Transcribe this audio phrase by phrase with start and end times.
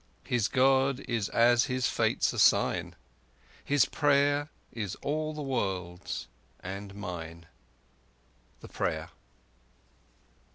[0.23, 2.95] His God is as his Fates assign—
[3.63, 7.45] His prayer is all the world's—and mine.
[8.63, 9.09] KABIR.